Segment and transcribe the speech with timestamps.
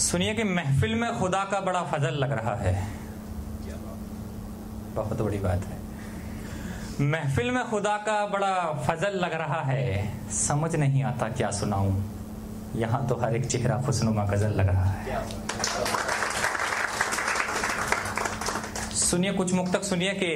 [0.00, 2.88] सुनिए कि महफिल में खुदा का बड़ा फजल लग रहा है।
[4.94, 5.78] बहुत बड़ी बात है।
[7.00, 12.02] महफिल में खुदा का बड़ा फजल लग रहा है। समझ नहीं आता क्या सुनाऊं।
[12.76, 15.26] यहाँ तो हर एक चेहरा खुशनुमा गज़ल लग रहा है।
[18.94, 20.32] सुनिए, कुछ मुख तक सुनिए कि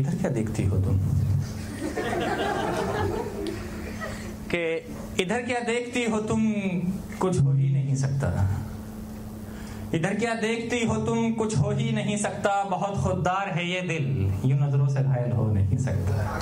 [0.00, 0.98] इधर क्या देखती हो तुम?
[4.54, 6.42] कि इधर क्या देखती हो तुम,
[7.20, 8.28] कुछ हो ही नहीं सकता।
[9.94, 14.06] इधर क्या देखती हो तुम, कुछ हो ही नहीं सकता। बहुत खुददार है ये दिल,
[14.44, 16.40] यूँ नज़रों से घायल हो नहीं सकता।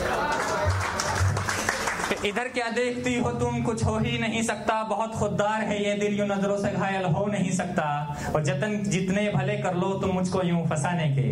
[2.24, 6.18] इधर क्या देखती हो तुम, कुछ हो ही नहीं सकता। बहुत खुददार है ये दिल,
[6.18, 7.84] यूँ नज़रों से घायल हो नहीं सकता।
[8.34, 11.28] और जतन जितने भले कर लो तुम मुझको यूँ फंसाने के।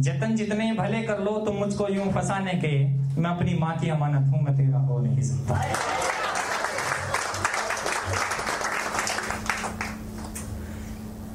[0.00, 2.74] जतन जितने भले कर लो तुम मुझको यूँ फंसाने के।
[3.20, 5.89] मैं अपनी माँ की अमानत हूँ, मैं तेरा हो नहीं सकता।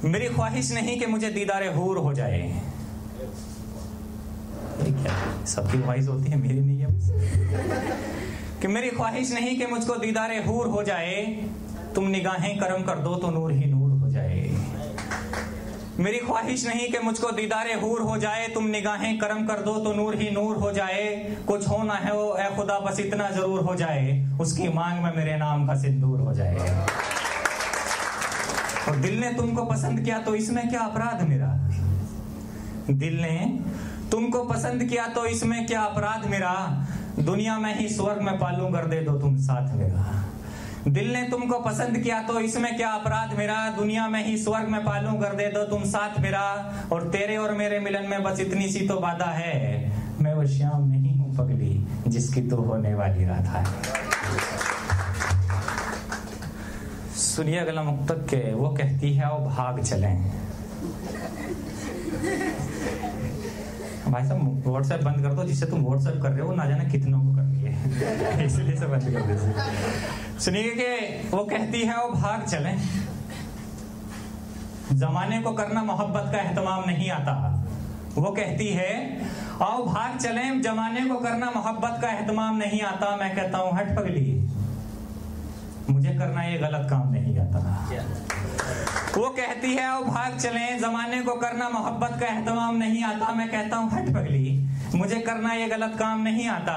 [0.05, 2.41] मेरी ख्वाहिश नहीं कि मुझे दीदार हूर हो जाए।
[5.47, 6.87] सबकी ख्वाहिश होती है, मेरी नहीं है
[8.61, 11.15] कि मेरी ख्वाहिश नहीं कि मुझको दीदार हूर हो जाए,
[11.95, 14.43] तुम निगाहें करम कर दो तो नूर ही नूर हो जाए।
[15.99, 19.93] मेरी ख्वाहिश नहीं कि मुझको दीदार हूर हो जाए, तुम निगाहें करम कर दो तो
[19.93, 21.05] नूर ही नूर हो जाए।
[21.47, 25.37] कुछ होना है वो, ए खुदा, बस इतना ज़रूर हो जाए, उसकी मांग में मेरे
[25.37, 26.57] नाम का सिंदूर हो जाए।
[28.87, 31.47] और दिल ने तुमको पसंद किया तो इसमें क्या अपराध मेरा?
[32.89, 33.37] दिल ने
[34.11, 36.53] तुमको पसंद किया तो इसमें क्या अपराध मेरा?
[37.19, 40.03] दुनिया में ही स्वर्ग में पालू कर दे दो तुम साथ मेरा।
[40.87, 43.55] दिल ने तुमको पसंद किया तो इसमें क्या अपराध मेरा?
[43.69, 46.43] दुनिया में ही स्वर्ग में पालू कर दे दो तुम साथ मेरा।
[46.91, 49.55] और तेरे और मेरे मिलन में बस इतनी सी तो बाधा है।
[50.21, 54.64] मैं वो श्याम नहीं हूँ पगली, जिसकी तो होने वाली राधा है।
[57.35, 60.07] सुनिए, अगला मुक्तक के, वो कहती है वो भाग चले.
[64.11, 67.19] भाई साहब व्हाट्सएप बंद कर दो जिससे तुम व्हाट्सएप कर रहे हो ना जाने कितनों
[67.19, 72.45] को कर लिए इसलिए से बंद कर दीजिए सुनिए कि वो कहती है वो भाग
[72.45, 72.73] चले.
[74.95, 77.33] जमाने को करना मोहब्बत का एहतमाम नहीं आता।
[78.15, 78.91] वो कहती है,
[79.61, 83.95] आओ भाग चले, जमाने को करना मोहब्बत का एहतमाम नहीं आता। मैं कहता हूँ, हट
[83.97, 84.34] पगली।
[85.89, 87.59] मुझे करना ये गलत काम नहीं आता।
[89.17, 93.47] वो कहती है वो भाग चले जमाने को करना मोहब्बत का एहतमाम नहीं आता। मैं
[93.49, 96.75] कहता हूँ हट पगली मुझे करना ये गलत काम नहीं आता।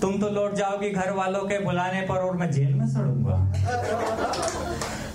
[0.00, 3.36] तुम तो लौट जाओगी घर वालों के बुलाने पर और मैं जेल में सड़ूँगा।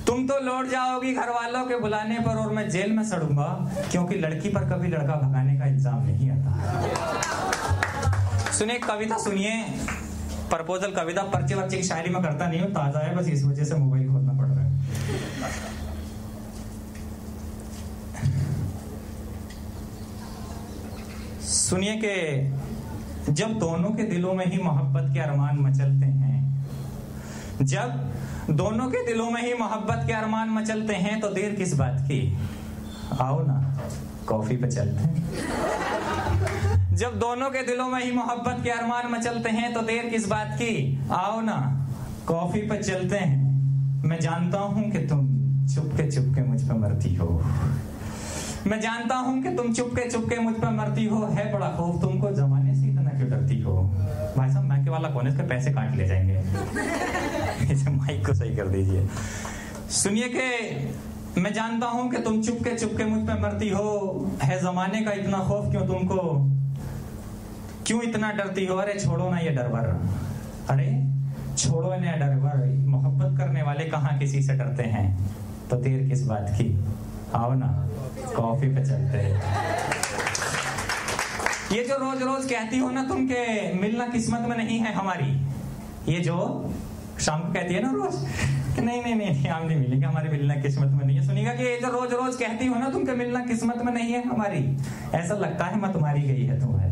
[0.08, 3.48] तुम तो लौट जाओगी घर वालों के बुलाने पर और मैं जेल में सड़ूँगा
[3.92, 6.50] क्योंकि लड़की पर कभी लड़का भगाने का इल्ज़ाम नहीं आता।
[8.54, 9.54] सुनिए कविता सुनिए।
[10.54, 13.64] प्रपोजल कविता पर्चे वर्चे की शायरी में करता नहीं हूँ, ताज़ा है, बस इस वजह
[13.64, 14.72] से मोबाइल खोलना पड़ रहा है।
[21.44, 26.32] सुनिए कि जब दोनों के दिलों में ही मोहब्बत के अरमान मचलते हैं,
[27.62, 28.12] जब
[28.52, 32.20] दोनों के दिलों में ही मोहब्बत के अरमान मचलते हैं तो देर किस बात की?
[33.22, 33.80] आओ ना,
[34.28, 35.44] कॉफ़ी पे चलते हैं।
[36.96, 40.50] जब दोनों के दिलों में ही मोहब्बत के अरमान मचलते हैं तो देर किस बात
[40.54, 41.00] की?
[41.12, 41.88] आओ ना,
[42.28, 43.44] कॉफ़ी पे चलते हैं।
[44.04, 45.34] मैं जानता हूँ कि तुम
[45.68, 47.44] चुपके चुपके मुझ पर मरती हो।
[48.68, 52.32] मैं जानता हूँ कि तुम चुपके चुपके मुझ पर मरती हो। है बड़ा खौफ तुमको,
[52.32, 53.84] जमाने से इतना क्यों डरती हो?
[54.38, 56.40] भाई साहब, मैके वाला कौन इसके पैसे काट ले जाएँगे।
[57.74, 59.08] इसे माइक को सही कर दीजिए।
[59.90, 60.76] सुनिए कि
[61.38, 63.86] मैं जानता हूँ कि तुम चुपके चुपके मुझ पर मरती हो।
[64.42, 66.18] है जमाने का इतना खौफ क्यों तुमको?
[67.88, 68.76] क्यों इतना डरती हो?
[68.76, 69.88] अरे छोड़ो ना ये डरवर
[70.70, 71.08] अरे
[71.58, 75.06] छोड़ो ना डरवर मोहब्बत करने वाले कहाँ किसी से डरते हैं?
[75.70, 76.86] तो देर किस बात की?
[77.36, 77.90] आओ ना,
[78.36, 79.42] कॉफ़ी पे चलते हैं।
[81.72, 85.32] ये जो रोज रोज कहती हो ना तुम के, मिलना किस्मत में नहीं है हमारी।
[86.14, 86.38] ये जो
[87.20, 88.16] शाम को कहती है ना रोज।
[88.82, 91.80] नहीं नहीं नहीं, हम नहीं मिलेंगे हमारे मिलना किस्मत में नहीं है। सुनिएगा कि ये
[91.82, 94.64] जो रोज रोज कहती हो ना तुम के मिलना किस्मत में नहीं है हमारी।
[95.16, 96.92] ऐसा लगता है मत मारी गई है तुम्हारी।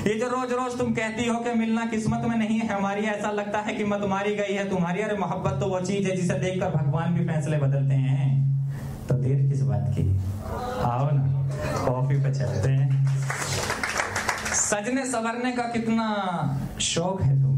[0.00, 3.30] ये जो रोज रोज तुम कहती हो कि मिलना किस्मत में नहीं है हमारी ऐसा
[3.30, 6.34] लगता है कि मत मारी गई है तुम्हारी। अरे मोहब्बत तो वो चीज़ है जिसे
[6.34, 8.28] देखकर भगवान भी फैसले बदलते हैं।
[9.08, 10.08] तो देर किस बात की?
[10.82, 11.22] आओ ना
[11.86, 12.88] कॉफ़ी पे चलते हैं।
[14.54, 16.06] सजने सवरने का कितना
[16.80, 17.49] शौक है तुमको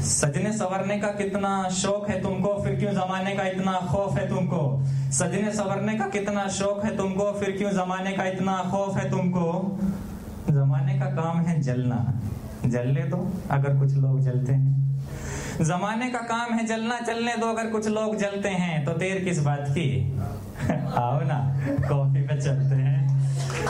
[0.00, 4.84] सजने सवरने का कितना शौक है तुमको, फिर क्यों जमाने का इतना खौफ है तुमको?
[5.12, 9.78] सजने सवरने का कितना शौक है तुमको, फिर क्यों जमाने का इतना खौफ है तुमको?
[10.50, 12.14] जमाने का काम है जलना।
[12.64, 14.74] जलने दो, अगर कुछ लोग जलते हैं।
[15.60, 19.38] जमाने का काम है जलना चलने दो, अगर कुछ लोग जलते हैं तो देर किस
[19.38, 20.18] बात की?
[20.96, 21.58] आओ ना,
[21.88, 23.04] कॉफ़ी पे चलते हैं।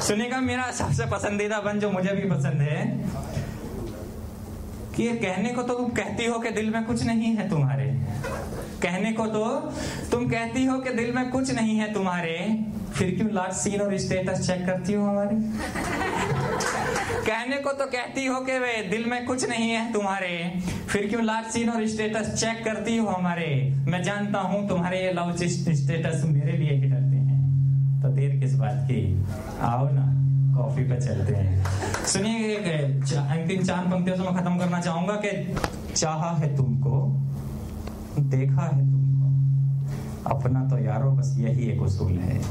[0.01, 3.05] सुनेगा मेरा सबसे पसंदीदा बन जो मुझे भी पसंद है
[4.97, 7.87] कि ये कहने को तो तुम कहती हो कि दिल में कुछ नहीं है तुम्हारे।
[8.83, 9.45] कहने को तो
[10.11, 12.65] तुम कहती हो कि दिल में कुछ नहीं है तुम्हारे।
[12.95, 15.37] फिर क्यों लास्ट सीन और स्टेटस चेक करती हो हमारे?
[17.27, 21.25] कहने को तो कहती हो कि वे दिल में कुछ नहीं है तुम्हारे। फिर क्यों
[21.25, 23.75] लास्ट सीन और स्टेटस चेक करती हो हमारे?
[23.89, 28.55] मैं जानता हूँ तुम्हारे ये लव स्टेटस मेरे लिए ही डरते हैं। तो देर किस
[28.55, 29.25] बात की?
[29.61, 30.24] आओ ना।
[30.57, 31.65] कॉफ़ी पे चलते हैं।
[32.07, 35.57] सुनिए अंतिम चार पंक्तियों से मैं खत्म करना चाहूँगा कि
[35.97, 37.23] चाहा है तुमको,
[38.19, 39.05] देखा है तुमको।
[40.35, 42.45] अपना तो यारो, बस यही एक उसूल है।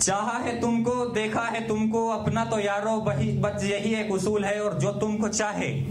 [0.00, 4.60] चाहा है तुमको, देखा है तुमको, अपना तो यारो, वही, बस यही एक उसूल है।
[4.60, 5.86] और जो तुमको चाहे,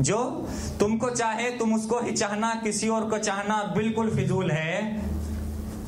[0.00, 0.48] जो
[0.80, 5.02] तुमको चाहे, तुम उसको ही चाहना, किसी और को चाहना, बिल्कुल फिजूल है।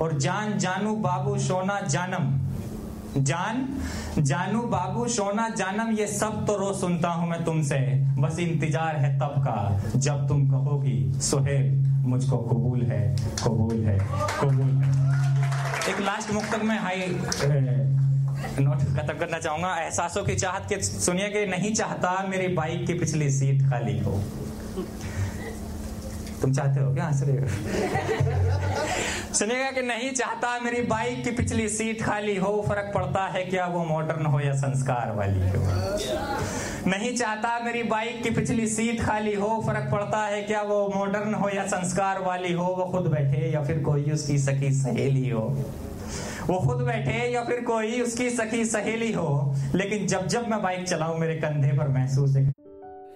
[0.00, 2.39] और जान जानू बाबू, सोना जानम।
[3.16, 3.66] जान,
[4.20, 7.78] जानू बाबू सोना जानम, ये सब तो रोज सुनता हूँ मैं तुमसे।
[8.18, 11.72] बस इंतज़ार है तब का। जब तुम कहोगी, सुहेल,
[12.04, 13.02] मुझको कबूल है
[13.42, 13.98] कबूल है,
[14.40, 14.70] कबूल
[15.90, 17.06] एक लास्ट मुक्तक में हाई
[18.60, 22.94] नोट खत्म करना चाहूँगा। एहसासों की चाहत के, सुनिए कि नहीं चाहता मेरी बाइक की
[22.94, 24.20] पिछली सीट खाली हो।
[26.42, 27.04] तुम चाहते हो क्या?
[27.04, 27.46] हंस रहे हो?
[29.34, 30.60] सुनिएगा कि नहीं चाहता?
[30.60, 34.52] मेरी बाइक की पिछली सीट खाली हो, फ़र्क पड़ता है क्या वो मॉडर्न हो या
[34.52, 35.64] संस्कार वाली हो?
[36.86, 37.58] नहीं चाहता?
[37.58, 41.66] मेरी बाइक की पिछली सीट खाली हो, फ़र्क पड़ता है क्या वो मॉडर्न हो या
[41.66, 42.64] संस्कार वाली हो?
[42.64, 45.64] वो खुद बैठे या फिर कोई उसकी सखी सहेली हो?
[46.46, 49.54] वो खुद बैठे या फिर कोई उसकी सखी सहेली हो?
[49.74, 52.59] लेकिन जब जब मैं बाइक चलाऊं, मेरे कंधे पर महसूस है